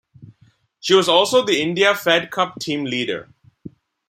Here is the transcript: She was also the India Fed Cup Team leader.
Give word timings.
She 0.79 0.95
was 0.95 1.07
also 1.07 1.45
the 1.45 1.61
India 1.61 1.93
Fed 1.93 2.31
Cup 2.31 2.59
Team 2.59 2.85
leader. 2.85 3.29